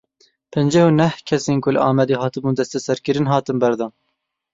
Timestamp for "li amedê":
1.75-2.15